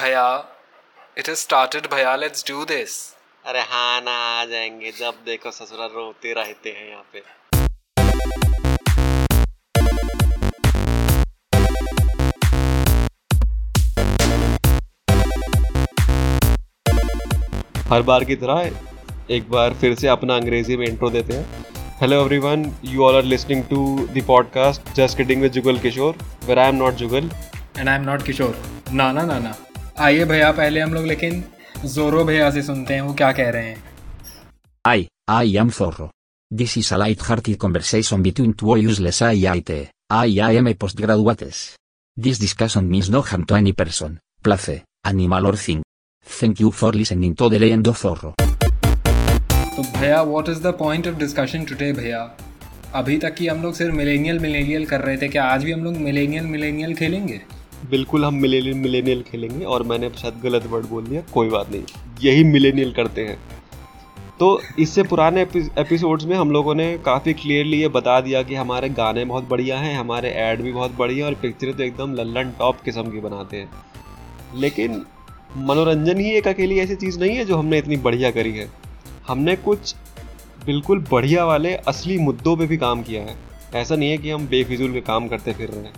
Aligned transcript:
भैया 0.00 0.26
it 1.18 1.28
is 1.28 1.38
started 1.38 1.86
भैया 1.92 2.14
let's 2.16 2.44
do 2.48 2.64
this 2.64 2.92
अरे 3.44 3.60
हाँ 3.70 4.00
ना 4.00 4.12
आ 4.32 4.44
जाएँगे। 4.44 4.90
जब 4.98 5.14
देखो 5.26 5.50
ससुराल 5.50 5.88
रोते 5.94 6.32
रहते 6.32 6.70
हैं 6.70 6.88
यहाँ 6.90 7.04
पे। 7.12 7.22
हर 17.90 18.02
बार 18.02 18.24
की 18.24 18.36
तरह 18.36 19.34
एक 19.34 19.50
बार 19.50 19.74
फिर 19.80 19.94
से 19.94 20.08
अपना 20.08 20.36
अंग्रेज़ी 20.36 20.76
में 20.76 20.86
इंट्रो 20.86 21.10
देते 21.10 21.34
हैं। 21.34 21.64
Hello 22.00 22.20
everyone 22.22 22.72
you 22.84 23.04
all 23.04 23.16
are 23.16 23.22
listening 23.24 23.64
to 23.70 23.84
the 24.16 24.24
podcast 24.26 24.94
just 24.96 25.16
kidding 25.16 25.42
with 25.42 25.52
Jugal 25.52 25.78
Kishore 25.78 26.18
where 26.44 26.58
I 26.58 26.68
am 26.68 26.76
not 26.76 26.94
Jugal 27.04 27.30
and 27.78 27.88
I 27.88 27.94
am 27.94 28.02
not 28.02 28.22
Kishore 28.22 28.62
ना 28.92 29.12
ना 29.12 29.22
ना 29.22 29.38
ना। 29.38 29.54
आइए 30.00 30.24
भैया 30.24 30.50
पहले 30.52 30.80
हम 30.80 30.92
लोग 30.94 31.06
लेकिन 31.06 31.44
जोरो 31.84 32.24
भैया 32.24 32.50
से 32.50 32.62
सुनते 32.62 32.94
हैं 32.94 33.00
वो 33.00 33.14
क्या 33.14 33.32
कह 33.32 33.48
रहे 33.50 33.68
हैं। 33.68 33.82
I 34.86 35.08
I 35.28 35.56
am 35.56 35.68
Foro 35.68 36.08
this 36.50 36.76
is 36.78 36.94
a 36.94 36.96
light 36.96 37.22
hearted 37.22 37.56
conversation 37.56 38.22
between 38.22 38.52
two 38.52 38.76
useless 38.76 39.22
I 39.22 39.44
I 39.44 39.60
T 39.60 39.80
I 40.10 40.38
I 40.38 40.56
M 40.56 40.68
a 40.68 40.74
post 40.74 41.00
graduates 41.00 41.62
this 42.18 42.40
discussion 42.40 42.84
means 42.84 43.10
no 43.10 43.20
harm 43.20 43.44
to 43.44 43.56
any 43.56 43.72
person 43.72 44.18
place 44.44 44.80
animal 45.06 45.46
or 45.46 45.56
thing 45.68 45.82
thank 46.42 46.60
you 46.60 46.70
for 46.70 46.94
listening 46.94 47.36
to 47.36 47.50
the 47.50 47.54
legend 47.54 47.88
of 47.88 47.98
Foro 47.98 48.34
तो 49.76 49.82
भैया 49.98 50.22
what 50.22 50.48
is 50.48 50.62
the 50.62 50.74
point 50.78 51.08
of 51.08 51.14
discussion 51.14 51.64
today 51.64 51.92
भैया? 51.92 52.22
अभी 52.94 53.18
तक 53.18 53.34
की 53.34 53.46
हम 53.46 53.62
लोग 53.62 53.74
सिर्फ़ 53.74 53.94
millennial 53.94 54.38
millennial 54.38 54.86
कर 54.86 55.00
रहे 55.00 55.16
थे 55.16 55.28
क्या 55.28 55.44
आज 55.44 55.64
भी 55.64 55.72
हम 55.72 55.84
लोग 55.84 55.96
मिलेनियल 55.96 56.44
मिलेनियल 56.46 56.94
खेलेंगे? 56.94 57.40
बिल्कुल 57.90 58.24
हम 58.24 58.34
मिलेनियल 58.34 58.74
मिलेनियल 58.74 59.22
खेलेंगे 59.22 59.64
और 59.64 59.82
मैंने 59.82 60.10
शायद 60.10 60.40
गलत 60.44 60.66
वर्ड 60.66 60.86
बोल 60.86 61.04
दिया, 61.04 61.22
कोई 61.34 61.48
बात 61.48 61.70
नहीं। 61.70 61.82
यही 62.22 62.44
मिलेनियल 62.44 62.92
करते 62.92 63.24
हैं। 63.24 63.38
तो 64.40 64.60
इससे 64.78 65.02
पुराने 65.02 65.42
एपिसोड्स 65.78 66.24
में 66.24 66.36
हम 66.36 66.50
लोगों 66.50 66.74
ने 66.74 66.98
काफ़ी 66.98 67.32
क्लियरली 67.32 67.80
ये 67.80 67.88
बता 67.88 68.20
दिया 68.20 68.42
कि 68.42 68.54
हमारे 68.54 68.88
गाने 68.88 69.24
बहुत 69.24 69.48
बढ़िया 69.48 69.78
हैं, 69.78 69.98
हमारे 69.98 70.30
ऐड 70.30 70.62
भी 70.62 70.72
बहुत 70.72 70.94
बढ़िया 70.98 71.26
और 71.26 71.34
पिक्चरें 71.34 71.74
तो 71.74 71.82
एकदम 71.82 72.14
लल्लन 72.14 72.50
टॉप 72.58 72.80
किस्म 72.80 73.02
की 73.02 73.20
बनाते 73.20 73.56
हैं। 73.56 73.70
लेकिन 74.56 75.02
मनोरंजन 75.56 76.20
ही 76.20 76.30
एक 76.30 76.48
अकेली 76.48 76.78
ऐसी 76.78 76.94
चीज़ 76.94 77.20
नहीं 77.20 77.36
है 77.36 77.44
जो 77.44 77.56
हमने 77.56 77.78
इतनी 77.78 77.96
बढ़िया 77.96 78.30
करी 78.30 78.52
है। 78.52 78.68
हमने 79.28 79.56
कुछ 79.56 79.94
बिल्कुल 80.66 81.04
बढ़िया 81.12 81.44
वाले 81.44 81.74
असली 81.74 82.18
मुद्दों 82.18 82.56
पे 82.56 82.66
भी 82.66 82.76
काम 82.76 83.02
किया 83.02 83.22
है। 83.22 83.36
ऐसा 83.74 83.96
नहीं 83.96 84.10
है 84.10 84.18
कि 84.18 84.30
हम 84.30 84.46
बेफिजूल 84.46 84.92
के 84.92 85.00
काम 85.00 85.28
करते 85.28 85.52
फिर 85.52 85.68
रहे 85.68 85.80
हैं। 85.80 85.92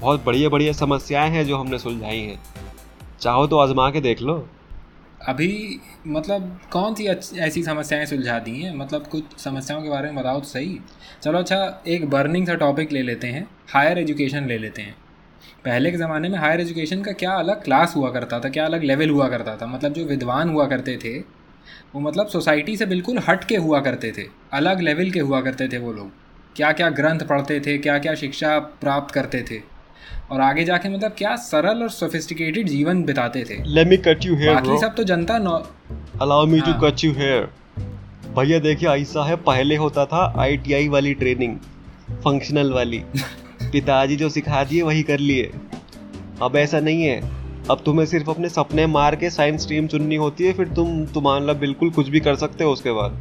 बहुत 0.00 0.24
बढ़िया 0.24 0.48
बढ़िया 0.48 0.72
समस्याएँ 0.72 1.30
हैं 1.30 1.44
जो 1.46 1.56
हमने 1.56 1.78
सुलझाई 1.78 2.18
हैं। 2.18 2.40
चाहो 3.20 3.46
तो 3.46 3.58
आजमा 3.58 3.90
के 3.90 4.00
देख 4.00 4.20
लो। 4.22 4.34
अभी 5.28 5.80
मतलब 6.06 6.58
कौन 6.72 6.94
सी 6.94 7.06
ऐसी 7.38 7.62
समस्याएँ 7.62 8.06
सुलझा 8.06 8.38
दी 8.38 8.60
हैं? 8.60 8.74
मतलब 8.76 9.06
कुछ 9.06 9.38
समस्याओं 9.38 9.82
के 9.82 9.88
बारे 9.88 10.10
में 10.10 10.16
बताओ 10.16 10.40
तो 10.40 10.46
सही। 10.46 10.78
चलो 11.22 11.38
अच्छा 11.38 11.82
एक 11.88 12.08
बर्निंग 12.10 12.46
सा 12.46 12.54
टॉपिक 12.54 12.92
ले 12.92 13.02
लेते 13.02 13.26
हैं। 13.26 13.46
हायर 13.68 13.98
एजुकेशन 13.98 14.46
ले 14.46 14.58
लेते 14.58 14.82
हैं। 14.82 14.94
पहले 15.64 15.90
के 15.90 15.96
ज़माने 15.96 16.28
में 16.28 16.38
हायर 16.38 16.60
एजुकेशन 16.60 17.02
का 17.02 17.12
क्या 17.12 17.32
अलग 17.32 17.62
क्लास 17.64 17.96
हुआ 17.96 18.10
करता 18.10 18.40
था, 18.40 18.48
क्या 18.48 18.64
अलग 18.64 18.82
लेवल 18.82 19.10
हुआ 19.10 19.28
करता 19.28 19.56
था? 19.56 19.66
मतलब 19.66 19.92
जो 19.92 20.04
विद्वान 20.04 20.48
हुआ 20.48 20.66
करते 20.66 20.96
थे, 20.96 21.18
वो 21.94 22.00
मतलब 22.00 22.26
सोसाइटी 22.26 22.76
से 22.76 22.86
बिल्कुल 22.86 23.18
हट 23.28 23.44
के 23.44 23.56
हुआ 23.56 23.80
करते 23.80 24.12
थे। 24.18 24.26
अलग 24.52 24.80
लेवल 24.80 25.10
के 25.10 25.20
हुआ 25.20 25.40
करते 25.40 25.68
थे 25.68 25.78
वो 25.78 25.92
लोग। 25.92 26.12
क्या 26.56 26.72
क्या 26.72 26.90
ग्रंथ 26.90 27.20
पढ़ते 27.20 27.60
थे 27.60 27.76
क्या 27.78 27.98
क्या 27.98 28.14
शिक्षा 28.14 28.58
प्राप्त 28.58 29.14
करते 29.14 29.42
थे। 29.42 29.77
और 30.30 30.40
आगे 30.40 30.64
जाके 30.64 30.88
मतलब 30.88 31.14
क्या 31.18 31.36
सरल 31.36 31.82
और 31.82 31.90
सोफिस्टिकेटेड 31.90 32.68
जीवन 32.68 33.02
बिताते 33.02 33.44
थे। 33.44 33.62
Let 33.66 33.88
me 33.88 33.96
cut 33.96 34.24
you 34.24 34.36
here 34.36 34.54
बाकी 34.54 34.78
सब 34.78 34.94
तो 34.94 35.04
जनता 35.04 35.38
now 35.38 35.56
allow 36.22 36.46
me 36.46 36.60
to. 36.60 36.72
Cut 36.80 37.04
you 37.04 37.12
here 37.12 37.48
भैया 38.36 38.58
देखिए 38.58 38.88
ऐसा 38.88 39.24
है 39.24 39.36
पहले 39.36 39.76
होता 39.76 40.04
था 40.06 40.34
आईटीआई 40.36 40.88
वाली 40.88 41.14
ट्रेनिंग 41.14 41.56
फंक्शनल 42.24 42.72
वाली। 42.72 42.98
पिताजी 43.72 44.16
जो 44.16 44.28
सिखा 44.28 44.64
दिए 44.64 44.82
वही 44.82 45.02
कर 45.02 45.18
लिए। 45.18 45.50
अब 46.42 46.56
ऐसा 46.56 46.80
नहीं 46.80 47.02
है। 47.02 47.20
अब 47.70 47.82
तुम्हें 47.86 48.06
सिर्फ़ 48.06 48.30
अपने 48.30 48.48
सपने 48.48 48.86
मार 48.86 49.16
के 49.16 49.30
साइंस 49.30 49.62
स्ट्रीम 49.62 49.86
चुननी 49.86 50.16
होती 50.16 50.44
है 50.44 50.52
फिर 50.52 50.68
तुम 50.68 51.04
तुम्हारा 51.06 51.40
मतलब 51.40 51.56
बिल्कुल 51.56 51.90
कुछ 51.90 52.08
भी 52.08 52.20
कर 52.20 52.36
सकते 52.36 52.64
हो 52.64 52.72
उसके 52.72 52.92
बाद। 52.92 53.12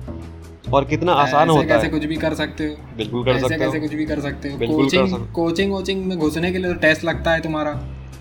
और 0.73 0.85
कितना 0.85 1.13
आसान 1.15 1.49
होता 1.49 1.67
कैसे 1.67 1.85
है। 1.85 1.91
कुछ 1.91 2.05
भी 2.05 2.15
कर 2.17 2.33
सकते 2.35 2.67
हो। 2.67 2.95
बिल्कुल 2.97 3.23
कर 3.25 3.39
सकते 3.39 3.57
कैसे 3.57 3.77
हो 3.77 3.81
कुछ 3.81 3.93
भी 3.93 4.05
कर 4.05 4.19
सकते 4.21 4.49
हो। 4.49 4.57
कोचिंग 4.59 5.13
कोचिंग 5.33 5.71
कोचिंग 5.71 6.05
में 6.05 6.17
घुसने 6.17 6.51
के 6.51 6.57
लिए 6.57 6.73
तो 6.73 6.79
टेस्ट 6.79 7.03
लगता 7.05 7.31
है 7.31 7.41
तुम्हारा। 7.41 7.79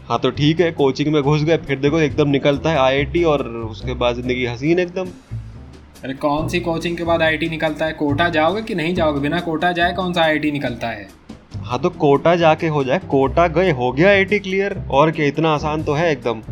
हाँ 0.08 0.18
तो 0.18 0.30
ठीक 0.32 0.60
है 0.60 0.70
कोचिंग 0.72 1.12
में 1.12 1.22
घुस 1.22 1.42
गए 1.42 1.56
फिर 1.58 1.78
देखो 1.78 2.00
एकदम 2.00 2.28
निकलता 2.30 2.70
है 2.70 2.78
आईआईटी 2.78 3.22
और 3.24 3.46
उसके 3.48 3.94
बाद 3.94 4.14
ज़िंदगी 4.14 4.46
हसीन 4.46 4.78
एकदम। 4.78 5.08
अरे 6.04 6.14
कौन 6.16 6.48
सी 6.48 6.60
कोचिंग 6.60 6.96
के 6.96 7.04
बाद 7.04 7.22
आईटी 7.22 7.48
निकलता 7.48 7.84
है? 7.84 7.92
कोटा 7.92 8.28
जाओगे 8.28 8.62
कि 8.62 8.74
नहीं 8.74 8.94
जाओगे? 8.94 9.20
बिना 9.20 9.40
कोटा 9.40 9.72
जाए 9.72 9.92
कौन 9.92 10.12
सा 10.12 10.22
आईटी 10.22 10.50
निकलता 10.52 10.88
है? 10.88 11.08
हाँ 11.62 11.78
तो 11.80 11.90
कोटा 11.90 12.34
जाके 12.36 12.66
हो 12.68 12.82
जाए। 12.84 12.98
कोटा 13.10 13.46
गए 13.48 13.70
हो 13.70 13.90
गया 13.92 14.10
आईटी 14.10 14.38
क्लियर 14.38 14.76
और 14.90 15.10
क्या 15.10 15.26
इतना 15.26 15.54
आसान 15.54 15.82
तो 15.82 15.94
है 15.94 16.10
एकदम। 16.12 16.42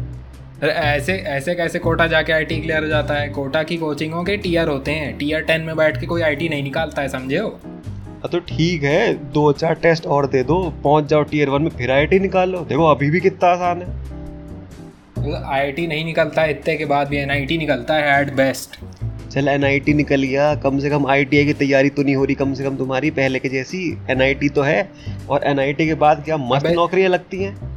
ऐसे 0.63 1.13
ऐसे 1.29 1.55
कैसे 1.55 1.79
कोटा 1.79 2.07
जाके 2.07 2.33
आईटी 2.33 2.61
क्लियर 2.61 2.83
हो 2.83 2.89
जाता 2.89 3.15
है? 3.15 3.29
कोटा 3.29 3.63
की 3.63 3.77
कोचिंगों 3.77 4.23
के 4.25 4.37
टीयर 4.37 4.69
होते 4.69 4.91
हैं? 4.91 5.17
टीयर 5.19 5.41
टेन 5.45 5.61
में 5.61 5.77
बैठ 5.77 6.01
के 6.01 6.07
कोई 6.07 6.23
आईटी 6.23 6.49
नहीं 6.49 6.63
निकालता 6.63 7.03
है 7.03 7.09
समझे 7.09 7.39
हो? 7.39 7.49
हाँ 7.67 8.31
तो 8.33 8.39
ठीक 8.41 8.83
है 8.83 9.15
दो 9.33 9.53
चार 9.53 9.75
टेस्ट 9.83 10.07
और 10.07 10.27
दे 10.27 10.43
दो 10.43 10.63
पहुँच 10.85 11.09
जाओ 11.09 11.23
टीयर 11.23 11.49
वन 11.49 11.63
में 11.63 11.71
फिर 11.71 11.91
आईटी 11.91 12.19
निकाल 12.19 12.51
लो। 12.51 12.61
देखो 12.69 12.87
अभी 12.91 13.11
भी 13.11 13.21
कितना 13.21 13.49
आसान 13.49 13.83
है। 13.83 15.43
आईटी 15.53 15.87
नहीं 15.87 16.05
निकलता 16.05 16.43
है 16.43 16.51
इतने 16.51 16.77
के 16.77 16.85
बाद 16.85 17.09
भी 17.09 17.17
एनआईटी 17.17 17.59
निकलता 17.59 17.95
है 17.95 18.21
एट 18.21 18.35
बेस्ट 18.37 18.79
चल 19.31 19.49
एनआईटी 19.49 19.95
निकल 19.95 20.23
गया। 20.23 20.55
कम 20.57 20.79
से 20.79 20.91
कम 20.91 21.07
आईटीआई 21.07 21.45
की 21.45 21.53
तैयारी 21.55 21.91
तो 21.91 22.03
नहीं 22.03 22.17
हो 22.17 22.25
रही 22.25 22.35
कम 22.35 22.55
से 22.55 22.65
कम 22.65 22.77
तुम्हारी 22.77 23.11
पहले 23.13 23.39
के 23.39 23.49
जैसी। 23.49 23.87
एनआईटी 24.11 24.49
तो 24.49 24.63
है 24.63 24.89
और 25.31 25.45
एनआईटी 25.47 25.87
के 25.87 25.95
बाद 26.03 26.25
क्या 26.25 26.37
मस्त 26.37 26.67
नौकरियाँ 26.67 27.11
लगती 27.11 27.43
हैं? 27.43 27.74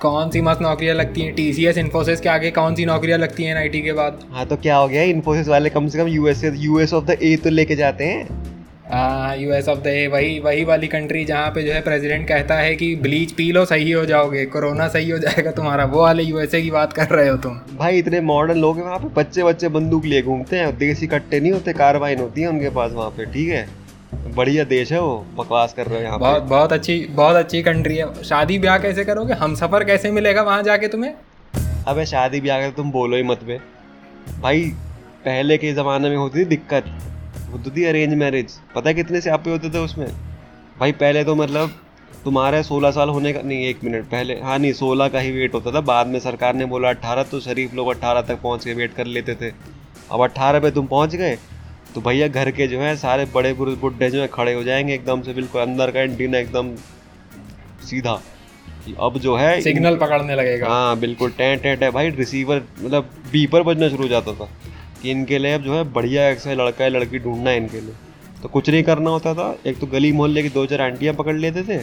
कौन 0.00 0.28
सी 0.30 0.40
मस्त 0.40 0.60
नौकरियाँ 0.62 0.94
लगती 0.94 1.20
हैं? 1.20 1.34
टी 1.34 1.52
सी 1.52 1.64
एस 1.66 1.78
इन्फोसिस 1.78 2.20
के 2.20 2.28
आगे 2.28 2.50
कौन 2.50 2.74
सी 2.74 2.84
नौकरियाँ 2.86 3.18
लगती 3.18 3.44
हैं 3.44 3.50
एनआईटी 3.50 3.80
के 3.82 3.92
बाद? 3.92 4.20
हाँ 4.32 4.46
तो 4.46 4.56
क्या 4.56 4.76
हो 4.76 4.88
गया? 4.88 5.02
इन्फोसिस 5.04 5.48
वाले 5.48 5.70
कम 5.70 5.88
से 5.88 5.98
कम 5.98 6.08
US 6.08 6.44
US 6.44 6.92
of 6.94 7.04
the 7.04 7.16
A 7.22 7.36
तो 7.36 7.50
लेके 7.50 7.76
जाते 7.76 8.04
हैं। 8.04 8.46
हाँ 8.90 9.36
U 9.36 9.52
S 9.52 9.68
of 9.68 9.78
the 9.78 9.86
A 9.86 10.06
वही 10.06 10.38
वही 10.38 10.64
वाली 10.64 10.86
कंट्री 10.86 11.24
जहाँ 11.24 11.48
पे 11.50 11.62
जो 11.62 11.72
है 11.72 11.80
प्रेसिडेंट 11.80 12.26
कहता 12.28 12.54
है 12.54 12.74
कि 12.74 12.94
ब्लीच 12.96 13.32
पी 13.32 13.50
लो 13.52 13.64
सही 13.64 13.90
हो 13.92 14.04
जाओगे। 14.06 14.44
कोरोना 14.46 14.88
सही 14.88 15.10
हो 15.10 15.18
जाएगा 15.18 15.50
तुम्हारा। 15.50 15.84
वो 15.84 16.02
वाले 16.02 16.22
यूएसए 16.22 16.62
की 16.62 16.70
बात 16.70 16.92
कर 16.92 17.08
रहे 17.08 17.28
हो 17.28 17.36
तुम। 17.36 17.58
भाई 17.78 17.98
इतने 17.98 18.20
मॉडर्न 18.20 18.58
लोग 18.58 18.76
हैं 18.76 18.84
वहाँ 18.84 18.98
पे। 18.98 19.08
बच्चे 19.14 19.42
बच्चे 19.42 19.68
बंदूक 19.68 20.04
लिए 20.04 20.22
घूमते 20.22 20.56
हैं। 20.56 20.76
देसी 20.78 21.06
कट्टे 21.06 21.40
नहीं 21.40 21.52
होते 21.52 21.72
कार्बाइन 21.72 22.20
होती 22.20 22.40
है 22.40 22.48
उनके 22.48 22.70
पास 22.70 22.92
वहाँ 22.92 23.10
पे। 23.10 23.24
ठीक 23.24 23.48
है? 23.48 23.66
बढ़िया 24.12 24.64
देश 24.64 24.92
है 24.92 25.00
वो 25.00 25.16
बकवास 25.36 25.72
कर 25.74 25.86
रहे 25.86 25.98
हो 25.98 26.04
यहाँ 26.04 26.18
बहुत 26.18 26.42
बहुत 26.42 26.72
अच्छी 26.72 26.98
बहुत 27.10 27.36
अच्छी 27.36 27.62
कंट्री 27.62 27.96
है। 27.96 28.22
शादी 28.24 28.58
ब्याह 28.58 28.78
कैसे 28.78 29.04
करोगे? 29.04 29.34
हम 29.34 29.54
सफ़र 29.54 29.84
कैसे 29.84 30.10
मिलेगा 30.10 30.42
वहाँ 30.42 30.62
जाके 30.62 30.88
तुम्हें? 30.88 31.12
अबे 31.86 32.04
शादी 32.06 32.40
ब्याह 32.40 32.60
कर 32.60 32.70
तुम 32.76 32.90
बोलो 32.90 33.16
ही 33.16 33.22
मत 33.22 33.44
बे। 33.44 33.58
भाई 34.40 34.64
पहले 35.24 35.58
के 35.58 35.72
ज़माने 35.72 36.08
में 36.08 36.16
होती 36.16 36.40
थी 36.40 36.44
दिक्कत। 36.46 36.84
होती 37.52 37.70
थी 37.70 37.84
अरेंज 37.84 38.14
मैरिज 38.14 38.52
पता 38.74 38.88
है 38.88 38.94
कितने 38.94 39.20
स्यापे 39.20 39.50
होते 39.50 39.70
थे 39.70 39.78
उसमें? 39.78 40.06
भाई 40.80 40.92
पहले 40.94 41.24
तो 41.24 41.34
मतलब 41.34 41.70
तुम्हारे 42.24 42.62
सोलह 42.62 42.90
साल 42.90 43.08
होने 43.08 43.32
का 43.32 43.40
नहीं 43.42 43.66
एक 43.66 43.84
मिनट 43.84 44.04
पहले 44.04 44.34
हाँ 44.40 44.58
नहीं 44.58 44.72
सोलह 44.74 45.08
का 45.08 45.18
ही 45.18 45.30
वेट 45.32 45.54
होता 45.54 45.72
था। 45.72 45.80
बाद 45.82 46.06
में 46.06 46.18
सरकार 46.20 46.54
ने 46.54 46.64
बोला 46.66 46.88
अट्ठारह 46.88 47.22
तो 47.22 47.40
शरीफ 47.40 47.74
लोग 47.74 47.88
अट्ठारह 47.88 48.22
तक 48.22 48.40
पहुँच 48.42 48.64
के 48.64 48.74
वेट 48.74 48.94
कर 48.94 49.06
लेते 49.06 49.34
थे। 49.34 49.52
अब 50.12 50.22
अट्ठारह 50.22 50.60
पे 50.60 50.70
तुम 50.70 50.86
पहुँच 50.86 51.14
गए 51.16 51.36
तो 51.94 52.00
भैया 52.00 52.28
घर 52.28 52.50
के 52.50 52.66
जो 52.66 52.80
है 52.80 52.94
सारे 52.96 53.24
बड़े 53.24 53.52
बुरे 53.52 53.74
बुढ़े 53.74 54.10
जो 54.10 54.20
है 54.20 54.26
खड़े 54.28 54.52
हो 54.54 54.62
जाएँगे 54.62 54.94
एकदम 54.94 55.22
से 55.22 55.32
बिल्कुल 55.34 55.62
अंदर 55.62 55.90
का 55.90 56.00
एंटीना 56.00 56.38
एकदम 56.38 56.74
सीधा। 57.86 58.20
अब 59.00 59.18
जो 59.18 59.36
है 59.36 59.60
सिग्नल 59.60 59.96
पकड़ने 59.96 60.34
लगेगा। 60.36 60.68
हाँ 60.68 60.98
बिल्कुल 60.98 61.30
टें 61.30 61.58
टें 61.58 61.76
टें 61.78 61.90
भाई 61.92 62.10
रिसीवर 62.10 62.62
मतलब 62.80 63.10
बीपर 63.32 63.62
बजना 63.62 63.88
शुरू 63.88 64.02
हो 64.02 64.08
जाता 64.08 64.32
था 64.32 64.48
कि 65.02 65.10
इनके 65.10 65.38
लिए 65.38 65.52
अब 65.52 65.62
जो 65.62 65.74
है 65.74 65.82
बढ़िया 65.92 66.28
ऐसा 66.28 66.52
लड़का 66.54 66.84
है 66.84 66.90
लड़की 66.90 67.18
ढूंढना 67.18 67.50
है 67.50 67.56
इनके 67.56 67.80
लिए। 67.80 67.94
तो 68.42 68.48
कुछ 68.48 68.70
नहीं 68.70 68.82
करना 68.82 69.10
होता 69.10 69.34
था। 69.34 69.56
एक 69.66 69.78
तो 69.78 69.86
गली 69.86 70.12
मोहल्ले 70.12 70.42
की 70.42 70.48
दो 70.48 70.64
चार 70.66 70.80
आंटियाँ 70.80 71.14
पकड़ 71.14 71.34
लेते 71.36 71.62
थे 71.62 71.82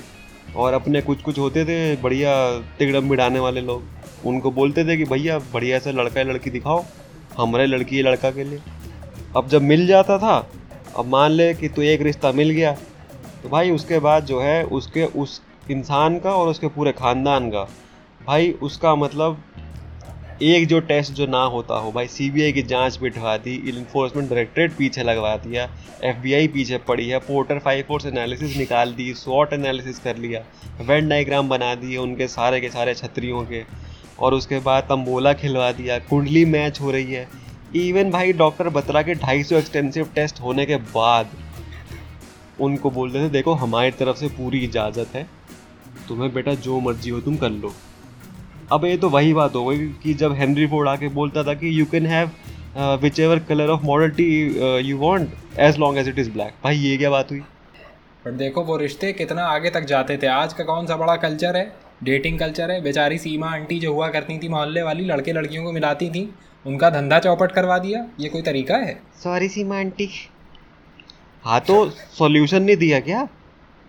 और 0.55 0.73
अपने 0.73 1.01
कुछ 1.01 1.21
कुछ 1.21 1.39
होते 1.39 1.65
थे 1.65 1.95
बढ़िया 1.95 2.35
तिगड़म 2.79 3.09
बिड़ाने 3.09 3.39
वाले 3.39 3.61
लोग। 3.61 4.27
उनको 4.27 4.51
बोलते 4.51 4.85
थे 4.85 4.97
कि 4.97 5.05
भैया 5.05 5.37
बढ़िया 5.53 5.79
सा 5.79 5.91
लड़का 5.91 6.19
है 6.19 6.27
लड़की 6.27 6.49
दिखाओ 6.49 6.83
हमारे 7.37 7.65
लड़की 7.65 7.99
या 7.99 8.09
लड़का 8.09 8.31
के 8.31 8.43
लिए। 8.43 8.59
अब 9.35 9.47
जब 9.49 9.61
मिल 9.61 9.85
जाता 9.87 10.17
था, 10.17 10.35
अब 10.97 11.05
मान 11.05 11.31
ले 11.31 11.53
कि 11.53 11.69
तो 11.69 11.81
एक 11.83 12.01
रिश्ता 12.01 12.31
मिल 12.31 12.49
गया 12.49 12.71
तो 13.43 13.49
भाई 13.49 13.71
उसके 13.71 13.99
बाद 13.99 14.25
जो 14.25 14.39
है 14.41 14.63
उसके 14.65 15.05
उस 15.15 15.41
इंसान 15.71 16.17
का 16.19 16.31
और 16.31 16.47
उसके 16.47 16.67
पूरे 16.67 16.91
ख़ानदान 16.91 17.49
का। 17.49 17.63
भाई 18.21 18.51
उसका 18.63 18.95
मतलब 18.95 19.43
एक 20.43 20.67
जो 20.67 20.79
टेस्ट 20.81 21.13
जो 21.13 21.25
ना 21.27 21.43
होता 21.45 21.75
हो, 21.75 21.91
भाई 21.91 22.07
सीबीआई 22.07 22.51
की 22.51 22.61
जाँच 22.63 22.97
बिठवा 23.01 23.35
दी 23.37 23.55
इन्फोर्समेंट 23.69 24.29
डायरेक्टरेट 24.29 24.73
पीछे 24.77 25.03
लगवा 25.03 25.35
दिया 25.37 25.69
एफबीआई 26.03 26.47
पीछे 26.47 26.77
पड़ी 26.87 27.07
है 27.09 27.19
पोर्टर 27.21 27.59
फाइव 27.59 27.85
फोर्स 27.87 28.05
एनालिसिस 28.05 28.57
निकाल 28.57 28.93
दी 28.93 29.13
स्वॉट 29.15 29.53
एनालिसिस 29.53 29.99
कर 29.99 30.17
लिया 30.17 30.43
वेन 30.81 31.09
डायग्राम 31.09 31.49
बना 31.49 31.73
दिए 31.75 31.97
उनके 31.99 32.27
सारे 32.29 32.61
के 32.61 32.69
सारे 32.69 32.93
छतरियों 32.95 33.43
के, 33.45 33.63
और 34.19 34.33
उसके 34.33 34.59
बाद 34.59 34.83
तंबोला 34.83 35.33
खिलवा 35.35 35.71
दिया, 35.73 35.97
कुंडली 35.99 36.45
मैच 36.47 36.81
हो 36.81 36.91
रही 36.91 37.13
है 37.13 37.27
इवन 37.75 38.11
भाई 38.11 38.33
डॉक्टर 38.33 38.69
बत्रा 38.69 39.01
के 39.01 39.15
250 39.17 39.51
एक्सटेंसिव 39.53 40.09
टेस्ट 40.15 40.39
होने 40.41 40.65
के 40.65 40.75
बाद 40.75 41.29
उनको 42.59 42.89
बोलते 42.91 43.19
थे, 43.19 43.29
देखो, 43.29 43.53
हमारी 43.53 43.91
तरफ़ 43.91 44.17
से 44.17 44.27
पूरी 44.29 44.59
इजाज़त 44.59 45.15
है। 45.15 45.25
तुम्हें 46.07 46.33
बेटा 46.33 46.53
जो 46.57 46.79
मर्ज़ी 46.79 47.09
हो 47.09 47.19
तुम 47.21 47.37
कर 47.37 47.49
लो। 47.49 47.73
अब 48.71 48.85
ये 48.85 48.97
तो 48.97 49.09
वही 49.09 49.33
बात 49.33 49.55
हो 49.55 49.65
गई 49.65 49.87
कि 50.03 50.13
जब 50.13 50.33
हेनरी 50.33 50.67
फोर्ड 50.67 50.89
आके 50.89 51.07
बोलता 51.09 51.43
था 51.43 51.53
कि 51.53 51.79
you 51.79 51.85
can 51.85 52.05
have 52.05 52.31
whichever 53.19 53.39
colour 53.49 53.69
of 53.69 53.83
modality 53.85 54.25
you 54.87 54.97
want 54.97 55.59
as 55.59 55.77
long 55.79 55.97
as 55.97 56.07
it 56.09 56.19
is 56.19 56.31
black 56.31 56.53
भाई, 56.63 56.77
ये 56.77 56.97
क्या 56.97 57.09
बात 57.09 57.31
हुई? 57.31 57.39
पर 58.25 58.31
देखो 58.33 58.63
वो 58.63 58.77
रिश्ते 58.77 59.11
कितना 59.13 59.45
आगे 59.45 59.69
तक 59.69 59.85
जाते 59.85 60.17
थे। 60.17 60.27
आज 60.27 60.53
का 60.53 60.63
कौन 60.63 60.85
सा 60.87 60.95
बड़ा 60.97 61.15
कल्चर 61.17 61.57
है? 61.57 61.71
डेटिंग 62.03 62.39
कल्चर 62.39 62.71
है। 62.71 62.81
बेचारी 62.81 63.17
सीमा 63.17 63.47
आंटी 63.47 63.79
जो 63.79 63.93
हुआ 63.93 64.09
करती 64.09 64.37
थी 64.39 64.47
मोहल्ले 64.47 64.81
वाली, 64.81 65.05
लड़के 65.05 65.33
लड़कियों 65.33 65.63
को 65.63 65.71
मिलाती 65.71 66.09
थी, 66.09 66.33
उनका 66.65 66.89
धंधा 66.89 67.19
चौपट 67.19 67.51
करवा 67.51 67.77
दिया। 67.77 68.05
ये 68.19 68.29
कोई 68.29 68.41
तरीका 68.41 68.77
है? 68.77 69.01
Sorry 69.23 69.49
Seema 69.49 69.77
aunty. 69.77 70.09
हाँ 71.43 71.59
तो 71.59 71.89
सॉल्यूशन 71.89 72.63
नहीं 72.63 72.77
दिया 72.77 72.99
क्या? 72.99 73.27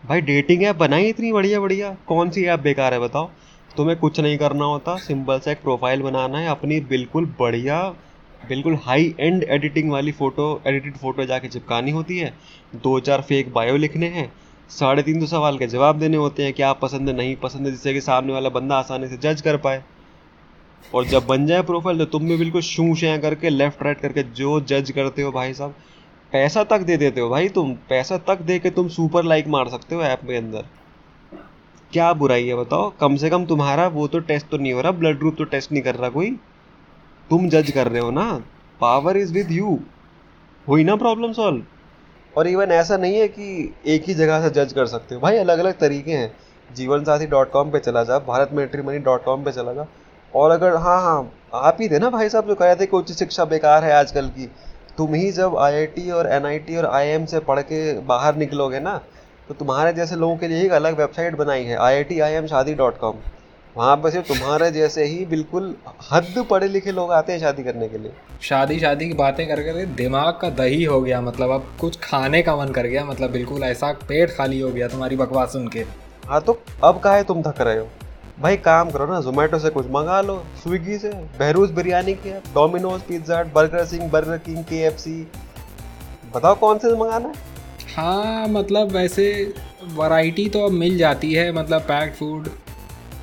भाई 0.07 0.21
डेटिंग 0.21 0.63
ऐप 0.63 0.77
बनाई 0.77 1.09
इतनी 1.09 1.33
बढ़िया 1.33 1.61
बढ़िया। 1.61 1.97
कौन 2.07 2.31
सी 2.31 2.45
ऐप 2.45 2.61
बेकार 2.61 2.95
है 2.95 3.01
बताओ? 3.01 3.31
तुम्हें 3.77 3.99
कुछ 3.99 4.21
नहीं 4.21 4.39
करना 4.39 4.65
होता। 4.65 4.97
सिंपल 4.97 5.39
सा 5.39 5.51
एक 5.51 5.63
प्रोफ़ाइल 5.63 6.03
बनाना 6.03 6.39
है, 6.39 6.49
अपनी 6.49 6.81
बिल्कुल 6.81 7.27
बढ़िया, 7.41 7.83
बिल्कुल 8.49 8.79
हाई 8.83 9.15
एंड 9.21 9.43
एडिटिंग 9.43 9.91
वाली 9.91 10.13
फ़ोटो 10.13 10.63
एडिटेड 10.67 10.97
फ़ोटो 10.97 11.25
जाके 11.25 11.49
चिपकानी 11.49 11.91
होती 11.91 12.19
है। 12.19 12.33
दो 12.75 12.99
चार 13.01 13.23
फेक 13.23 13.53
बायो 13.53 13.77
लिखने 13.77 14.07
हैं। 14.07 14.33
साढ़े 14.71 15.03
तीन 15.03 15.21
सौ 15.21 15.27
सवाल 15.27 15.59
के 15.59 15.67
जवाब 15.67 15.99
देने 15.99 16.17
होते 16.17 16.45
हैं 16.45 16.53
क्या 16.53 16.73
पसंद 16.75 17.09
है, 17.09 17.15
नहीं 17.17 17.35
पसंद 17.37 17.67
है, 17.67 17.73
जिससे 17.73 17.93
कि 17.95 18.01
सामने 18.01 18.33
वाला 18.33 18.49
बंदा 18.51 18.77
आसानी 18.77 19.09
से 19.09 19.17
जज 19.19 19.41
कर 19.41 19.57
पाए। 19.57 19.83
और 20.85 21.05
जब 21.07 21.27
बन 21.27 21.47
जाए 21.47 21.63
प्रोफ़ाइल 21.63 21.99
तो 21.99 22.05
तुम 22.09 22.27
भी 22.29 22.37
बिल्कुल 22.37 22.61
शू 22.63 22.95
शें 22.95 23.21
करके 23.21 23.51
लेफ़्ट 23.51 23.83
राइट 23.83 24.01
करके 24.01 24.23
जो 24.23 24.61
जज 24.63 24.91
करते 24.91 25.23
हो 25.23 25.31
भाई 25.33 25.55
साहब, 25.55 25.75
पैसा 26.33 26.65
तक 26.65 26.81
दे 26.81 26.97
देते 26.97 27.21
हो 27.21 27.29
भाई 27.29 27.49
तुम, 27.49 27.73
पैसा 27.89 28.19
तक 28.19 28.41
दे 28.43 28.59
के 28.59 28.71
तुम 28.71 28.89
सुपर 28.89 29.25
लाइक 29.25 29.47
मार 29.49 29.69
सकते 29.69 29.95
हो 29.95 30.03
ऐप 30.03 30.21
के 30.27 30.37
अंदर। 30.37 30.65
क्या 31.93 32.13
बुराई 32.15 32.47
है 32.47 32.55
बताओ, 32.57 32.93
कम 33.01 33.17
से 33.17 33.31
कम 33.31 33.45
तुम्हारा 33.47 33.87
वो 33.89 34.07
तो 34.09 34.19
टेस्ट 34.21 34.49
तो 34.49 34.57
नहीं 34.57 34.73
हो 34.73 34.81
रहा 34.81 34.93
ब्लड 34.93 35.19
ग्रुप 35.19 35.35
तो 35.39 35.45
टेस्ट 35.47 35.73
नहीं 35.73 35.83
कर 35.83 35.95
रहा 35.95 36.11
कोई। 36.11 36.31
तुम 37.31 37.49
जज 37.49 37.71
कर 37.71 37.89
रहे 37.89 38.01
हो 38.01 38.11
ना 38.11 38.31
पावर 38.81 39.17
इज़ 39.17 39.33
विद 39.35 39.51
यू 39.53 39.79
हुई 40.67 40.85
ना 40.85 40.97
प्रॉब्लम 40.97 41.33
सॉल्व 41.33 41.63
और 42.37 42.47
इवन 42.47 42.73
ऐसा 42.73 42.97
नहीं 42.97 43.19
है 43.19 43.29
कि 43.29 43.75
एक 43.87 44.05
ही 44.09 44.15
जगह 44.15 44.43
से 44.43 44.51
जज 44.55 44.73
कर 44.73 44.87
सकते 44.87 45.15
हो। 45.15 45.21
भाई 45.21 45.37
अलग 45.39 45.59
अलग 45.59 45.79
तरीके 45.79 46.13
हैं। 46.13 46.35
जीवन 46.71 47.05
साथी 47.05 47.27
डॉट 47.27 47.51
कॉम 47.51 47.71
पर 47.71 47.79
चला 47.79 48.03
जा, 48.05 48.19
Bharat 48.19 48.51
military 48.53 48.83
money 48.83 48.99
dot 49.01 49.25
com 49.25 49.45
पर 49.45 49.53
चला 49.53 49.73
जा। 49.73 49.87
और 50.33 50.51
अगर 50.51 50.75
हाँ 50.77 51.01
हाँ 51.03 51.31
आप 51.55 51.77
ही 51.81 51.89
थे 51.89 51.99
ना 51.99 52.11
भाई 52.11 52.29
साहब 52.29 52.47
जो 52.47 52.55
कह 52.55 52.67
रहे 52.67 52.77
थे 52.77 52.87
कि 52.87 52.97
उच्च 52.97 53.13
शिक्षा 53.13 53.45
बेकार 53.47 53.85
है 53.85 53.93
आजकल 53.93 54.29
की। 54.29 54.51
तुम 54.97 55.15
ही 55.15 55.31
जब 55.33 55.57
आईआईटी 55.59 56.11
और 56.11 56.27
एनआईटी 56.33 56.77
और 56.77 56.87
आईएम 56.87 57.25
से 57.27 57.39
पढ़ 57.41 57.61
के 57.63 57.81
बाहर 58.03 58.37
निकलोगे 58.37 58.81
ना 58.81 59.01
तो 59.49 59.55
तुम्हारे 59.55 59.93
जैसे 59.93 60.17
लोगों 60.17 60.37
के 60.37 60.49
लिए 60.49 60.65
एक 60.65 60.73
अलग 60.73 60.99
वेबसाइट 60.99 61.37
बनाई 61.37 61.65
है 61.65 61.77
I 61.77 61.95
I 61.95 62.05
T 62.05 62.21
I 62.21 62.33
M 62.33 62.47
Shaadi 62.47 62.75
dot 62.75 62.99
com. 62.99 63.17
वहाँ 63.77 63.97
पर 63.97 64.11
सिर्फ़ 64.11 64.29
तुम्हारे 64.29 64.71
जैसे 64.71 65.05
ही 65.05 65.25
बिल्कुल 65.27 65.75
हद 66.11 66.45
पढ़े 66.51 66.69
लिखे 66.69 66.93
लोग 66.93 67.11
आते 67.13 67.33
हैं 67.33 67.41
शादी 67.41 67.63
करने 67.63 67.89
के 67.89 67.99
लिए। 67.99 68.13
शादी 68.43 68.79
शादी 68.81 69.09
की 69.09 69.15
बातें 69.15 69.47
कर 69.49 69.61
कर 69.63 69.85
दिमाग 69.97 70.39
का 70.43 70.51
दही 70.53 70.85
हो 70.85 71.01
गया 71.01 71.21
मतलब 71.21 71.51
अब 71.51 71.67
कुछ 71.81 71.99
खाने 72.03 72.43
का 72.43 72.57
मन 72.57 72.73
कर 72.73 72.87
गया 72.87 73.05
मतलब 73.05 73.31
बिल्कुल 73.31 73.63
ऐसा 73.63 73.93
पेट 74.09 74.31
खाली 74.37 74.61
हो 74.61 74.71
गया 74.71 74.89
तुम्हारी 74.89 75.17
बकवास 75.17 75.53
सुन 75.53 75.69
के। 75.69 75.85
हाँ 76.27 76.41
तो 76.41 76.59
अब 76.85 77.01
काहे 77.01 77.23
तुम 77.25 77.43
थक 77.43 77.61
रहे 77.61 77.79
हो? 77.79 77.89
भाई 78.41 78.57
काम 78.57 78.91
करो 78.91 79.07
ना 79.07 79.21
जोमेटो 79.21 79.59
से 79.59 79.71
कुछ 79.71 79.87
मंगा 79.91 80.21
लो 80.21 80.43
स्विगी 80.63 80.99
से 80.99 81.11
बहरूज 81.39 81.71
बिरयानी 81.71 82.15
के 82.17 82.33
Domino's 82.55 83.03
pizza 83.03 83.43
Burger 83.55 83.85
Singh 83.85 84.11
Burger 84.11 84.39
King 84.39 84.65
K 84.65 84.83
F 84.87 84.99
C 84.99 85.21
बताओ 86.35 86.55
कौन 86.55 86.79
से 86.79 86.97
मंगाना 86.97 87.29
है? 87.29 87.35
हाँ 87.97 88.49
मतलब 88.49 88.93
वैसे 88.93 89.33
वैरायटी 89.93 90.49
तो 90.49 90.65
अब 90.67 90.73
मिल 90.75 90.99
जाती 90.99 91.33
है 91.35 91.51
मतलब 91.53 91.83
पैक्ड 91.83 92.15
फ़ूड 92.15 92.49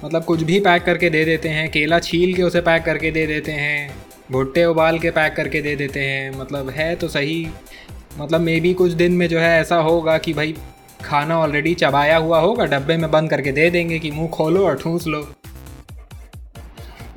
मतलब 0.03 0.23
कुछ 0.23 0.41
भी 0.43 0.59
पैक 0.59 0.83
करके 0.83 1.09
दे 1.09 1.23
देते 1.25 1.49
हैं, 1.49 1.69
केला 1.71 1.99
छील 1.99 2.33
के 2.35 2.43
उसे 2.43 2.61
पैक 2.61 2.83
करके 2.83 3.11
दे 3.11 3.25
देते 3.27 3.51
हैं, 3.51 3.95
भुट्टे 4.31 4.65
उबाल 4.65 4.97
के 4.99 5.11
पैक 5.11 5.35
करके 5.35 5.61
दे 5.61 5.75
देते 5.75 5.99
हैं 5.99 6.31
मतलब 6.39 6.69
है 6.69 6.95
तो 6.95 7.07
सही 7.07 7.47
मतलब 8.19 8.41
मे 8.41 8.59
बी 8.59 8.73
कुछ 8.73 8.91
दिन 8.93 9.11
में 9.11 9.27
जो 9.27 9.39
है 9.39 9.59
ऐसा 9.59 9.75
होगा 9.81 10.17
कि 10.17 10.33
भाई 10.33 10.55
खाना 11.03 11.39
ऑलरेडी 11.39 11.73
चबाया 11.75 12.17
हुआ 12.17 12.39
होगा, 12.39 12.65
डब्बे 12.65 12.97
में 12.97 13.09
बंद 13.11 13.29
करके 13.29 13.51
दे 13.51 13.69
देंगे 13.69 13.99
कि 13.99 14.11
मुँह 14.11 14.29
खोलो 14.29 14.65
और 14.65 14.77
ठूस 14.77 15.07
लो। 15.07 15.25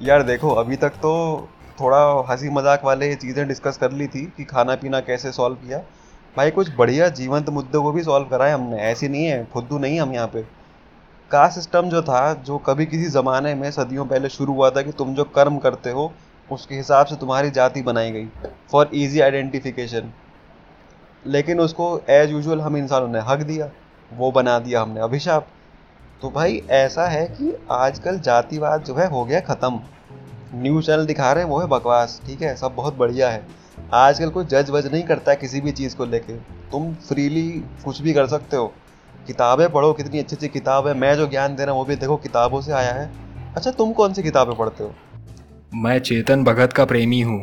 यार 0.02 0.22
देखो, 0.22 0.50
अभी 0.50 0.76
तक 0.76 0.96
तो 1.02 1.48
थोड़ा 1.80 1.98
हँसी 2.30 2.50
मज़ाक 2.50 2.84
वाले 2.84 3.14
चीज़ें 3.14 3.46
डिस्कस 3.48 3.76
कर 3.76 3.92
ली 3.92 4.06
थी 4.06 4.24
कि 4.36 4.44
खाना 4.44 4.74
पीना 4.74 5.00
कैसे 5.02 5.32
सॉल्व 5.32 5.56
किया। 5.56 5.78
भाई 6.36 6.50
कुछ 6.50 6.70
बढ़िया 6.78 7.08
जीवंत 7.10 7.48
मुद्दों 7.50 7.82
को 7.82 7.92
भी 7.92 8.02
सॉल्व 8.02 8.26
कराए 8.26 8.52
हमने, 8.52 8.76
ऐसी 8.82 9.08
नहीं 9.08 9.24
है, 9.24 9.44
फुद्दू 9.52 9.78
नहीं 9.78 10.00
हम 10.00 10.12
यहाँ 10.14 10.26
पे। 10.26 10.42
कास्ट 11.31 11.55
सिस्टम 11.55 11.88
जो 11.88 12.02
था, 12.02 12.34
जो 12.34 12.58
कभी 12.58 12.87
किसी 12.87 13.05
ज़माने 13.05 13.55
में 13.55 13.70
सदियों 13.70 14.06
पहले 14.06 14.28
शुरू 14.28 14.52
हुआ 14.55 14.70
था 14.70 14.82
कि 14.82 14.93
तुम 14.93 15.14
जो 15.14 15.25
कर्म 15.25 15.58
करते 15.58 15.90
हो, 15.90 16.12
उसके 16.52 16.75
हिसाब 16.75 17.06
से 17.06 17.17
तुम्हारी 17.17 17.50
जाति 17.50 17.82
बनाई 17.82 18.11
गई 18.11 18.26
फॉर 18.73 18.90
इजी 18.94 19.20
आइडेंटिफिकेशन 19.20 20.12
लेकिन 21.26 21.61
उसको 21.61 22.00
एज 22.11 22.31
यूजल 22.31 22.61
हम 22.61 22.76
इंसानों 22.76 23.08
ने 23.08 23.19
हक 23.19 23.38
दिया, 23.38 23.70
वो 24.12 24.32
बना 24.32 24.58
दिया 24.58 24.82
हमने 24.82 25.00
अभिशाप। 25.00 25.46
तो 26.23 26.31
भाई, 26.31 26.62
ऐसा 26.70 27.06
है 27.06 27.26
कि 27.26 27.67
आजकल 27.70 28.19
जातिवाद 28.19 28.84
जो 28.84 28.94
है, 28.94 29.08
हो 29.11 29.25
गया 29.25 29.40
ख़त्म। 29.40 29.81
न्यूज़ 30.55 30.87
चैनल 30.87 31.06
दिखा 31.06 31.32
रहे 31.32 31.44
हैं, 31.44 31.50
वो 31.50 31.58
है 31.58 31.67
बकवास, 31.67 32.23
ठीक 32.26 32.43
है? 32.43 32.56
सब 32.56 32.75
बहुत 32.75 32.94
बढ़िया 32.94 33.31
है। 33.31 33.46
आजकल 33.94 34.31
कोई 34.31 34.44
जज 34.44 34.70
वज 34.70 34.93
नहीं 34.93 35.02
करता 35.02 35.34
किसी 35.34 35.61
भी 35.61 35.73
चीज़ 35.73 35.96
को 35.96 36.05
लेके। 36.05 36.32
तुम 36.70 36.94
फ्रीली 36.94 37.64
कुछ 37.84 38.02
भी 38.02 38.12
कर 38.12 38.26
सकते 38.26 38.56
हो। 38.56 38.73
किताबें 39.26 39.69
पढ़ो 39.73 39.93
कितनी 39.93 40.19
अच्छी 40.19 40.37
अच्छी 40.37 40.49
किताब। 40.50 40.87
है 40.88 40.94
मैं 40.94 41.14
जो 41.17 41.26
ज्ञान 41.26 41.56
दे 41.56 41.64
रहा 41.64 41.73
हूँ 41.73 41.81
वो 41.81 41.84
भी 41.84 41.96
देखो 41.96 42.17
किताबों 42.19 42.61
से 42.61 42.73
आया 42.73 42.93
है। 42.93 43.11
अच्छा 43.56 43.70
तुम 43.73 43.93
कौन 43.93 44.12
सी 44.12 44.23
किताबें 44.23 44.55
पढ़ते 44.56 44.84
हो? 44.84 44.93
मैं 45.75 45.99
चेतन 46.00 46.44
भगत 46.44 46.73
का 46.73 46.84
प्रेमी 46.84 47.20
हूँ। 47.20 47.40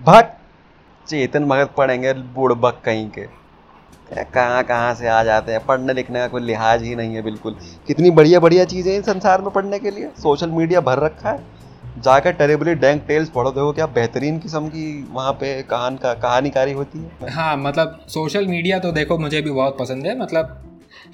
भट 0.00 0.32
चेतन 1.06 1.48
भगत 1.48 1.74
पढ़ेंगे 1.76 2.12
बुड़बक 2.34 2.80
कहीं 2.84 3.08
के। 3.10 3.26
कहाँ 4.26 4.62
कहाँ 4.64 4.94
से 4.94 5.08
आ 5.08 5.22
जाते 5.24 5.52
हैं? 5.52 5.64
पढ़ने 5.66 5.92
लिखने 5.92 6.18
का 6.18 6.26
कोई 6.28 6.42
लिहाज 6.42 6.82
ही 6.82 6.94
नहीं 6.96 7.14
है 7.14 7.22
बिल्कुल। 7.22 7.56
कितनी 7.86 8.10
बढ़िया 8.10 8.40
बढ़िया 8.40 8.64
चीज़ें 8.64 8.92
हैं 8.92 9.02
संसार 9.02 9.42
में 9.42 9.50
पढ़ने 9.50 9.78
के 9.78 9.90
लिए। 9.90 10.10
सोशल 10.18 10.50
मीडिया 10.50 10.80
भर 10.80 10.98
रखा 10.98 11.30
है। 11.30 11.51
जाकर 11.98 12.32
टेरेबली 12.32 12.74
डैंक 12.76 13.04
टेल्स 13.08 13.28
पढ़ो, 13.28 13.50
देखो 13.50 13.72
क्या 13.72 13.86
बेहतरीन 13.88 14.38
किस्म 14.38 14.68
की 14.68 15.06
वहाँ 15.12 15.32
पे 15.32 15.62
कहान 15.62 15.96
का, 15.96 16.14
कहानीकारी 16.14 16.72
होती 16.72 16.98
है। 16.98 17.30
हाँ 17.30 17.56
मतलब 17.56 18.04
सोशल 18.08 18.46
मीडिया 18.46 18.78
तो 18.78 18.92
देखो 18.92 19.18
मुझे 19.18 19.40
भी 19.42 19.50
बहुत 19.50 19.78
पसंद 19.78 20.06
है 20.06 20.18
मतलब 20.20 20.58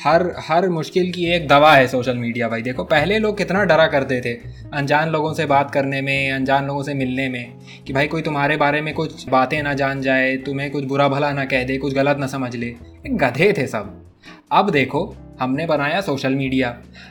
हर 0.05 0.23
हर 0.39 0.69
मुश्किल 0.69 1.11
की 1.13 1.25
एक 1.27 1.47
दवा 1.49 1.73
है 1.75 1.87
सोशल 1.89 2.17
मीडिया 2.17 2.49
भाई। 2.49 2.63
देखो, 2.63 2.85
पहले 2.85 3.19
लोग 3.19 3.37
कितना 3.39 3.63
डरा 3.65 3.87
करते 3.87 4.21
थे 4.21 4.33
अनजान 4.75 5.09
लोगों 5.09 5.33
से 5.35 5.47
बात 5.47 5.71
करने 5.71 6.01
में, 6.03 6.33
अनजान 6.33 6.67
लोगों 6.67 6.83
से 6.83 6.95
मिलने 6.95 7.29
में, 7.29 7.53
कि 7.87 7.93
भाई 7.93 8.07
कोई 8.07 8.23
तुम्हारे 8.23 8.57
बारे 8.57 8.81
में 8.81 8.93
कुछ 8.95 9.29
बातें 9.29 9.63
ना 9.63 9.75
जान 9.75 10.01
जाए, 10.03 10.37
तुम्हें 10.37 10.71
कुछ 10.71 10.85
बुरा 10.85 11.09
भला 11.09 11.33
ना 11.33 11.45
कह 11.45 11.65
दे, 11.65 11.79
कुछ 11.79 11.95
गलत 11.95 12.19
ना 12.19 12.27
समझ 12.27 12.55
ले। 12.57 12.75
गधे 13.07 13.53
थे 13.59 13.67
सब। 13.67 14.08
अब 14.51 14.71
देखो, 14.71 15.17
हमने 15.41 15.67
बनाया 15.67 16.01
सोशल 16.01 16.35
मीडिया 16.35 16.69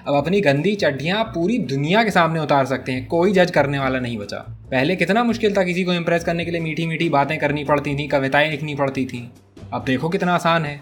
अब 0.08 0.16
अपनी 0.16 0.42
गंदी 0.42 0.76
चड्ढियाँ 0.76 1.24
पूरी 1.24 1.58
दुनिया 1.58 2.04
के 2.04 2.12
सामने 2.12 2.40
उतार 2.40 2.66
सकते 2.66 2.92
हैं, 2.92 3.06
कोई 3.08 3.32
जज 3.32 3.52
करने 3.52 3.80
वाला 3.80 4.00
नहीं 4.00 4.18
बचा। 4.18 4.38
पहले 4.72 4.96
कितना 4.96 5.24
मुश्किल 5.24 5.58
था 5.58 5.64
किसी 5.64 5.84
को 5.84 5.94
इम्प्रेस 5.94 6.24
करने 6.24 6.46
के 6.46 6.52
लिए 6.52 6.62
मीठी 6.62 6.86
मीठी 6.86 7.10
बातें 7.10 7.38
करनी 7.40 7.64
पड़ती 7.64 7.96
थी, 7.96 8.08
कविताएँ 8.08 8.50
लिखनी 8.52 8.76
पड़ती 8.76 9.06
थी। 9.06 9.32
अब 9.74 9.84
देखो 9.84 10.10
कितना 10.10 10.36
आसान 10.36 10.66
है। 10.66 10.82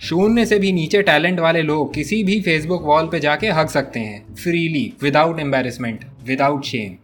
शून्य 0.00 0.46
से 0.46 0.58
भी 0.58 0.72
नीचे 0.72 1.02
टैलेंट 1.02 1.40
वाले 1.40 1.62
लोग 1.62 1.94
किसी 1.94 2.22
भी 2.24 2.40
फेसबुक 2.40 2.82
वॉल 2.82 3.06
पे 3.06 3.20
जाके 3.20 3.50
हक 3.50 3.70
सकते 3.70 4.00
हैं 4.00 4.34
freely 4.34 4.92
without 5.02 5.40
embarrassment 5.40 6.04
without 6.26 6.64
shame 6.64 6.96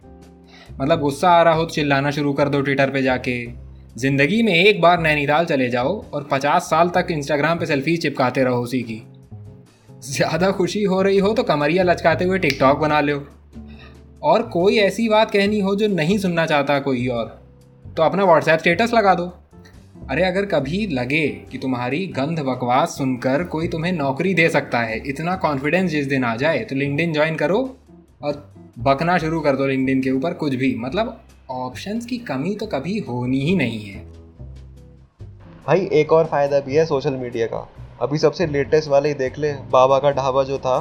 मतलब 0.81 0.99
गुस्सा 0.99 1.29
आ 1.29 1.41
रहा 1.43 1.53
हो 1.53 1.63
तो 1.63 1.69
चिल्लाना 1.69 2.11
शुरू 2.11 2.33
कर 2.33 2.49
दो 2.49 2.61
ट्विटर 2.61 2.89
पे 2.89 3.01
जाके। 3.01 3.62
ज़िंदगी 3.97 4.41
में 4.43 4.53
एक 4.53 4.79
बार 4.81 5.01
नैनीताल 5.01 5.45
चले 5.45 5.67
जाओ 5.69 5.89
और 6.13 6.27
पचास 6.31 6.63
साल 6.63 6.89
तक 6.89 7.07
इंस्टाग्राम 7.11 7.59
पे 7.59 7.65
सेल्फी 7.65 7.95
चिपकाते 7.97 8.43
रहो 8.43 8.61
उसी 8.61 8.79
की। 8.81 9.01
ज़्यादा 10.03 10.49
खुशी 10.51 10.83
हो 10.83 11.01
रही 11.01 11.17
हो 11.17 11.33
तो 11.33 11.43
कमरिया 11.43 11.83
लचकाते 11.83 12.25
हुए 12.25 12.39
टिकटॉक 12.39 12.77
बना 12.77 12.99
लो 12.99 13.17
और 14.23 14.43
कोई 14.43 14.77
ऐसी 14.77 15.07
बात 15.09 15.31
कहनी 15.31 15.59
हो 15.59 15.75
जो 15.75 15.87
नहीं 15.87 16.17
सुनना 16.17 16.45
चाहता 16.45 16.79
कोई 16.79 17.07
और 17.09 17.27
तो 17.85 18.03
अपना 18.03 18.23
व्हाट्सएप 18.23 18.59
स्टेटस 18.59 18.93
लगा 18.93 19.13
दो। 19.15 19.25
अरे 20.09 20.23
अगर 20.23 20.45
कभी 20.45 20.85
लगे 20.87 21.27
कि 21.51 21.57
तुम्हारी 21.57 22.05
गंध 22.15 22.39
बकवास 22.39 22.97
सुनकर 22.97 23.43
कोई 23.45 23.67
तुम्हें 23.67 23.91
नौकरी 23.91 24.33
दे 24.33 24.49
सकता 24.49 24.79
है, 24.79 25.01
इतना 25.05 25.35
कॉन्फिडेंस 25.35 25.89
जिस 25.91 26.07
दिन 26.07 26.23
आ 26.23 26.35
जाए 26.35 26.59
तो 26.59 26.75
लिंकडिन 26.75 27.13
ज्वाइन 27.13 27.35
करो 27.35 27.59
और 28.21 28.43
बकना 28.79 29.17
शुरू 29.17 29.39
कर 29.41 29.55
दो 29.55 29.67
लिंकडिन 29.67 30.01
के 30.01 30.11
ऊपर 30.11 30.33
कुछ 30.33 30.55
भी 30.55 30.75
मतलब 30.77 31.19
ऑप्शंस 31.55 32.05
की 32.05 32.17
कमी 32.17 32.55
तो 32.55 32.65
कभी 32.65 32.97
होनी 32.99 33.39
ही 33.39 33.55
नहीं 33.55 33.79
है। 33.79 34.01
भाई 35.67 35.87
एक 35.93 36.11
और 36.13 36.25
फ़ायदा 36.25 36.59
भी 36.59 36.75
है 36.75 36.85
सोशल 36.85 37.13
मीडिया 37.13 37.47
का। 37.47 37.67
अभी 38.01 38.17
सबसे 38.17 38.47
लेटेस्ट 38.47 38.89
वाले 38.89 39.09
ही 39.09 39.15
देख 39.15 39.37
ले 39.39 39.51
बाबा 39.71 39.99
का 39.99 40.11
ढाबा 40.11 40.43
जो 40.43 40.57
था 40.57 40.79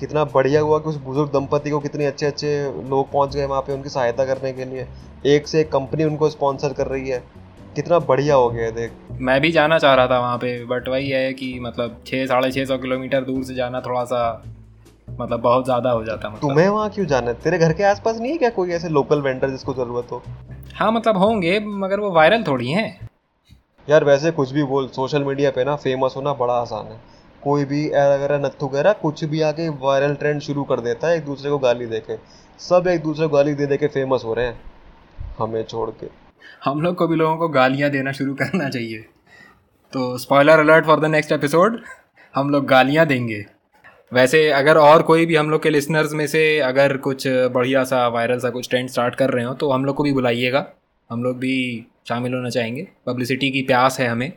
कितना 0.00 0.24
बढ़िया 0.24 0.60
हुआ 0.60 0.78
कि 0.78 0.88
उस 0.88 0.96
बुज़ुर्ग 0.96 1.30
दंपति 1.30 1.70
को 1.70 1.78
कितने 1.80 2.06
अच्छे 2.06 2.26
अच्छे 2.26 2.50
लोग 2.88 3.10
पहुँच 3.12 3.34
गए 3.36 3.44
वहाँ 3.44 3.60
पे 3.62 3.72
उनकी 3.72 3.88
सहायता 3.88 4.24
करने 4.24 4.52
के 4.52 4.64
लिए। 4.64 4.86
एक 5.26 5.48
से 5.48 5.60
एक 5.60 5.70
कंपनी 5.72 6.04
उनको 6.04 6.30
स्पॉन्सर 6.30 6.72
कर 6.72 6.86
रही 6.86 7.08
है। 7.08 7.22
कितना 7.76 7.98
बढ़िया 7.98 8.34
हो 8.34 8.48
गया 8.50 8.64
है 8.64 8.72
देख। 8.72 8.92
मैं 9.20 9.40
भी 9.40 9.50
जाना 9.52 9.78
चाह 9.78 9.94
रहा 9.94 10.06
था 10.06 10.18
वहाँ 10.20 10.38
पे 10.38 10.64
बट 10.66 10.88
वही 10.88 11.08
है 11.08 11.32
कि 11.32 11.58
मतलब 11.60 12.02
छः 12.06 12.26
साढ़े 12.26 12.50
छः 12.52 12.64
सौ 12.64 12.78
किलोमीटर 12.78 13.24
दूर 13.24 13.42
से 13.44 13.54
जाना 13.54 13.80
थोड़ा 13.80 14.04
सा 14.04 14.22
मतलब 15.10 15.40
बहुत 15.40 15.64
ज़्यादा 15.64 15.90
हो 15.90 16.04
जाता 16.04 16.28
मतलब। 16.28 16.40
तुम्हें 16.40 16.68
वहाँ 16.68 16.88
क्यों 16.90 17.06
जाना 17.06 17.26
है? 17.26 17.34
तेरे 17.34 17.58
घर 17.58 17.72
के 17.72 17.82
आसपास 17.84 18.18
नहीं 18.18 18.32
है 18.32 18.38
क्या 18.38 18.50
कोई 18.50 18.70
ऐसे 18.70 18.88
लोकल 18.88 19.20
वेंडर 19.22 19.50
जिसको 19.50 19.74
ज़रूरत 19.74 20.12
हो? 20.12 20.22
हाँ 20.74 20.90
मतलब 20.92 21.16
होंगे 21.16 21.58
मगर 21.60 22.00
वो 22.00 22.10
वायरल 22.10 22.42
थोड़ी 22.42 22.70
हैं। 22.70 23.08
यार 23.88 24.04
वैसे 24.04 24.30
कुछ 24.30 24.52
भी 24.52 24.62
बोल 24.64 24.88
सोशल 24.88 25.24
मीडिया 25.24 25.50
पे 25.50 25.64
ना 25.64 25.76
फ़ेमस 25.76 26.14
होना 26.16 26.32
बड़ा 26.34 26.54
आसान 26.54 26.86
है। 26.86 26.98
कोई 27.42 27.64
भी 27.64 27.88
अगर 27.90 28.38
नत्थु 28.40 28.66
वगैरह 28.66 28.92
कुछ 28.92 29.24
भी 29.24 29.40
आके 29.40 29.68
वायरल 29.80 30.14
ट्रेंड 30.14 30.40
शुरू 30.40 30.64
कर 30.64 30.80
देता 30.80 31.08
है 31.08 31.16
एक 31.16 31.24
दूसरे 31.24 31.50
को 31.50 31.58
गाली 31.58 31.86
दे 31.86 32.00
के। 32.00 32.16
सब 32.60 32.86
एक 32.88 33.02
दूसरे 33.02 33.26
को 33.26 33.36
गाली 33.36 33.54
दे 33.54 33.66
दे 33.66 33.76
के 33.76 33.86
फ़ेमस 33.88 34.22
हो 34.24 34.34
रहे 34.34 34.46
हैं। 34.46 34.60
हमें 35.38 35.62
छोड़ 35.64 35.88
के। 35.90 36.06
हम 36.64 36.80
लोग 36.80 36.96
को 36.96 37.06
भी 37.06 37.16
लोगों 37.16 37.36
को 37.36 37.48
गालियाँ 37.48 37.90
देना 37.90 38.12
शुरू 38.12 38.34
करना 38.34 38.68
चाहिए। 38.68 38.98
तो 39.92 40.16
spoiler 40.18 40.58
alert 40.58 40.86
for 40.86 41.00
the 41.00 41.04
next 41.04 41.32
episode 41.32 41.80
हम 42.34 42.50
लोग 42.50 42.66
गालियाँ 42.66 43.06
देंगे। 43.06 43.44
वैसे 44.12 44.50
अगर 44.50 44.78
और 44.78 45.02
कोई 45.02 45.26
भी 45.26 45.36
हम 45.36 45.50
लोग 45.50 45.62
के 45.62 45.70
लिसनर्स 45.70 46.12
में 46.12 46.26
से 46.26 46.60
अगर 46.60 46.96
कुछ 46.96 47.26
बढ़िया 47.28 47.84
सा 47.84 48.06
वायरल 48.08 48.38
सा 48.38 48.50
कुछ 48.50 48.68
ट्रेंड 48.70 48.88
स्टार्ट 48.88 49.14
कर 49.14 49.30
रहे 49.30 49.44
हो 49.44 49.54
तो 49.54 49.70
हम 49.70 49.84
लोग 49.84 49.96
को 49.96 50.02
भी 50.02 50.12
बुलाइएगा। 50.12 50.66
हम 51.10 51.22
लोग 51.24 51.38
भी 51.38 51.86
शामिल 52.08 52.34
होना 52.34 52.50
चाहेंगे। 52.50 52.86
पब्लिसिटी 53.06 53.50
की 53.50 53.62
प्यास 53.62 54.00
है 54.00 54.08
हमें। 54.08 54.32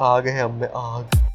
आग 0.00 0.28
है 0.28 0.42
हमें 0.42 0.68
आग। 0.76 1.29